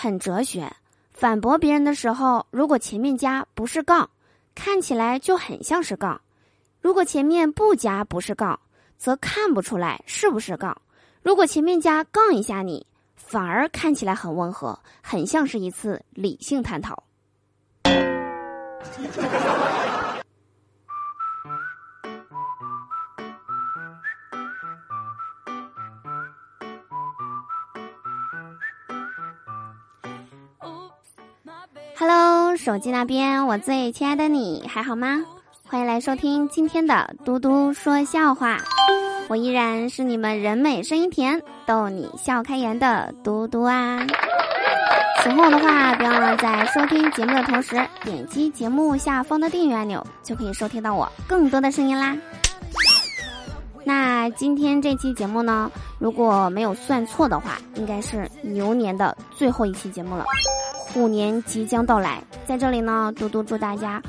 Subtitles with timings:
[0.00, 0.72] 很哲学。
[1.12, 4.08] 反驳别人的时候，如果前面加不是杠，
[4.54, 6.18] 看起来就很像是杠；
[6.80, 8.58] 如果前面不加不是杠，
[8.96, 10.74] 则看不出来是不是杠；
[11.22, 17.02] 如果前面加杠一下，你反而看起来很温和，很像是一次理性探讨。
[32.00, 35.22] Hello，手机那边，我最亲爱的你还好吗？
[35.68, 38.56] 欢迎来收听今天的嘟嘟说笑话，
[39.28, 43.98] 我依然是你们人美声音甜、逗你笑开颜的嘟嘟啊！
[45.22, 52.16] 喜欢我的话，别忘了在收听节目的同时点击节目下方的订阅按钮，就可以收听到我更多的声音啦。
[53.84, 60.24] 那今天这期节目呢，如果没有算错的话，应该是牛年的最后一期节目了。
[60.92, 64.02] 虎年即将到来，在这里呢，嘟嘟祝大家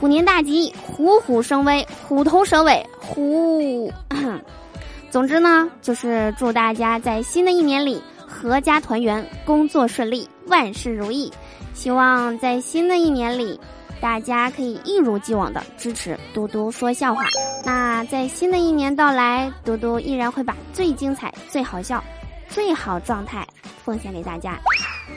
[0.00, 3.92] 虎年大吉，虎虎生威，虎头蛇尾，虎。
[5.10, 11.32] 总之呢，就是祝大家在新的一年里阖家团圆，工作顺利，万事如意。
[11.72, 13.58] 希望在新的一年里，
[14.00, 17.24] 大家可以一如既往的支持嘟嘟说笑话。
[17.64, 22.02] 那在新的一年到来，嘟嘟依然会把最精彩、最好笑、
[22.48, 23.46] 最好状态
[23.84, 24.58] 奉献给大家。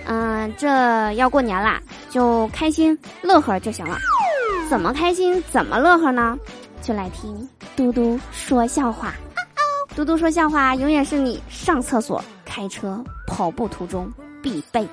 [0.06, 0.68] 嗯，这
[1.14, 3.98] 要过年啦，就开心乐呵就行了。
[4.70, 6.38] 怎么开心，怎么乐呵呢？
[6.82, 9.14] 就来听嘟嘟说笑话。
[9.96, 14.12] 嘟嘟说笑话，永远是你上厕所、开车、跑步途中
[14.42, 14.88] 必备。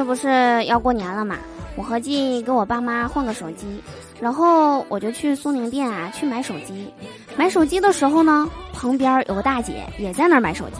[0.00, 1.36] 这不是要过年了嘛？
[1.76, 3.84] 我合计给我爸妈换个手机，
[4.18, 6.90] 然后我就去苏宁店啊去买手机。
[7.36, 10.76] 买手机的时候呢，旁边有个大姐也在那儿买手机。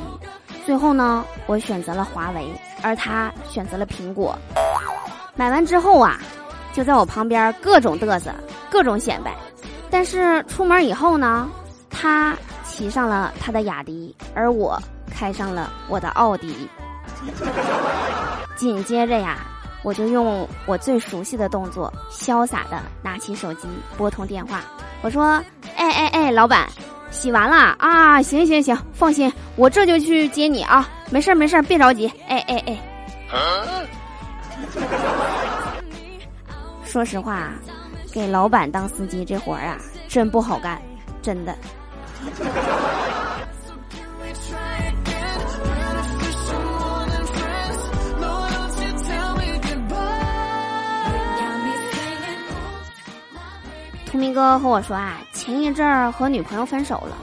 [0.64, 2.50] 最后呢，我选择了华为，
[2.80, 4.34] 而她选择了苹果。
[5.36, 6.18] 买完之后啊，
[6.72, 8.32] 就在我旁边各种嘚瑟，
[8.70, 9.36] 各种显摆。
[9.90, 11.46] 但是出门以后呢，
[11.90, 16.66] 她骑上了她的雅迪，而我开上了我的奥迪。
[18.56, 19.38] 紧接着呀，
[19.82, 24.60] 我就用我最熟悉的动作，潇洒的拿起手机拨通电话。
[25.02, 25.42] 我说
[25.76, 26.68] ：“哎哎哎，老板，
[27.10, 28.20] 洗完了啊？
[28.20, 30.86] 行行行，放心，我这就去接你啊。
[31.10, 32.06] 没事没事，别着急。
[32.28, 32.78] 哎哎哎。”
[36.84, 37.50] 说实话，
[38.12, 40.80] 给老板当司机这活儿啊，真不好干，
[41.22, 41.56] 真的。
[54.10, 57.16] 图明哥和我说啊，前一阵儿和女朋友分手了，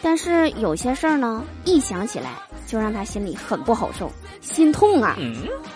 [0.00, 2.30] 但是有些事儿呢，一想起来
[2.66, 5.16] 就让他心里很不好受，心痛啊。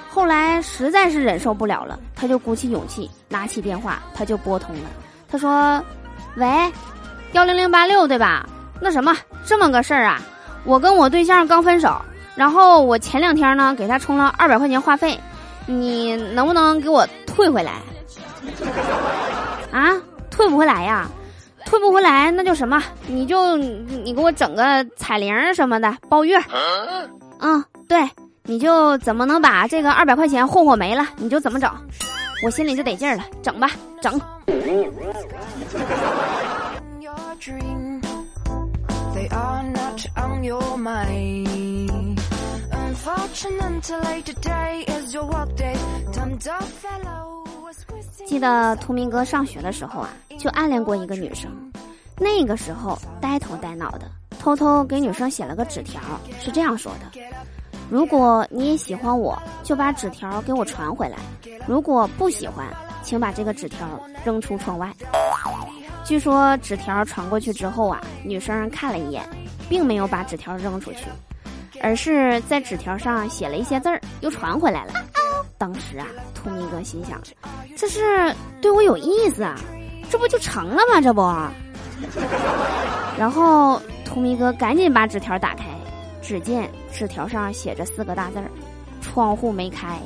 [0.08, 4.88] 后来实在是忍受不了了，他就鼓起勇气拿起电话，他就拨通了。
[5.30, 5.84] 他说
[6.36, 6.72] ：“喂，
[7.32, 8.48] 幺零零八六对吧？
[8.80, 9.14] 那什么，
[9.44, 10.22] 这么个事儿啊，
[10.64, 12.00] 我跟我对象刚分手，
[12.34, 15.20] 然后我前两天呢给他充了二百块钱话费，
[15.66, 17.72] 你能不能给我退回来？
[19.70, 19.92] 啊？”
[20.34, 21.08] 退不回来呀，
[21.64, 26.36] 退不回来那就什么，你就你给我整个彩铃什么的包月，
[27.38, 28.08] 嗯，对，
[28.42, 31.70] 你就怎么能把这个二百块钱霍霍没了，你就怎么整，
[32.44, 33.70] 我心里就得劲儿了，整吧，
[34.02, 34.20] 整。
[48.26, 51.50] 记得图明哥上学的时候啊，就暗恋过一个女生。
[52.16, 56.00] 那个时候呆头呆脑的，偷偷给女生写了个纸条，
[56.40, 57.20] 是这样说的
[57.90, 61.16] ：“如果你也喜欢我，就把纸条给我传回来；
[61.66, 62.66] 如果不喜欢，
[63.02, 63.86] 请把这个纸条
[64.24, 64.94] 扔出窗外。
[66.04, 69.28] ”据说纸条传过去之后啊，女生看了一眼，
[69.68, 71.06] 并没有把纸条扔出去，
[71.82, 74.92] 而是在纸条上写了一些字儿，又传回来了。
[75.58, 77.20] 当时啊，图明哥心想，
[77.76, 79.56] 这是对我有意思啊，
[80.10, 81.00] 这不就成了吗？
[81.00, 81.22] 这不，
[83.18, 85.64] 然后图明哥赶紧把纸条打开，
[86.22, 88.50] 只见纸条上写着四个大字儿
[89.02, 89.98] ：“窗户没开。”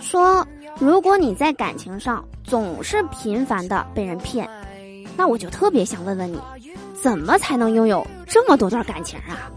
[0.00, 0.46] 说，
[0.78, 4.48] 如果你在感情上总是频繁的被人骗，
[5.16, 6.40] 那我就特别想问问你，
[7.02, 9.50] 怎么才能拥有这么多段感情啊？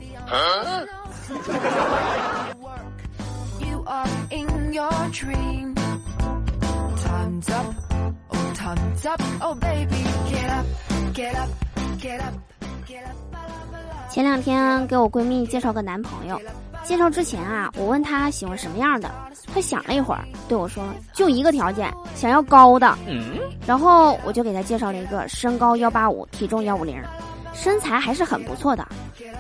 [14.10, 16.40] 前两天给我闺蜜介绍个男朋友，
[16.84, 19.12] 介绍之前啊，我问她喜欢什么样的，
[19.54, 20.84] 她想了一会儿，对我说
[21.14, 22.98] 就一个条件，想要高的。
[23.66, 27.00] 然后我就给她介绍了一个身高幺八五，体重幺五零，
[27.54, 28.88] 身材还是很不错的。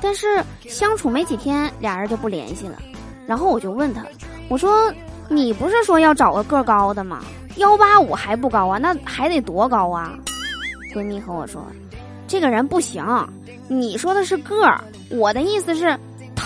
[0.02, 2.78] 但是相处没几天，俩人就不联系了。
[3.26, 4.04] 然后我就问她，
[4.48, 4.94] 我说
[5.28, 7.24] 你不是说要找个个高的吗？
[7.56, 8.78] 幺八五还不高啊？
[8.78, 10.14] 那还得多高啊？
[10.94, 11.66] 闺蜜和我说，
[12.28, 13.04] 这个人不行。
[13.68, 15.96] 你说的是个儿，我的意思是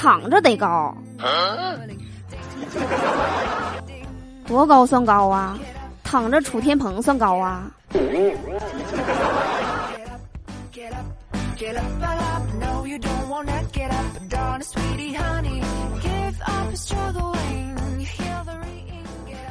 [0.03, 0.93] 躺着得高，
[4.45, 5.57] 多高算高啊？
[6.03, 7.71] 躺着楚天鹏算高啊？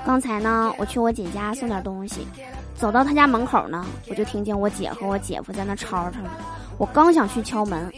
[0.05, 2.27] 刚才呢，我去我姐家送点东西，
[2.75, 6.19] 走到她家门口呢，我就听见我姐和我姐夫在那吵吵。
[6.77, 7.91] 我刚想去敲门，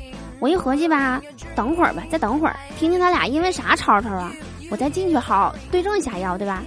[0.45, 1.23] 我一合计吧，
[1.57, 4.31] 等会儿吧，再等会儿，听听他俩因为啥吵吵啊？
[4.71, 6.63] 我再进去好对症下药，对吧？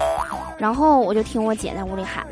[0.57, 2.25] 然后我就听我姐在屋里喊：“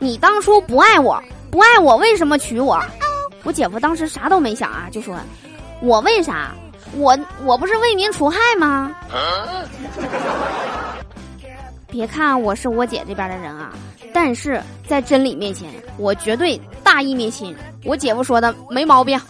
[0.00, 2.76] 你当初不爱我，不爱我为什么娶我？”
[3.44, 5.16] 我姐夫当时啥都没想啊，就说
[5.80, 6.50] ：“我为啥？
[6.96, 8.92] 我我不是为民除害吗？”
[11.86, 13.70] 别看我是我姐这边的人啊，
[14.12, 17.54] 但是在真理面前，我绝对大义灭亲。
[17.84, 19.20] 我姐夫说的没毛病。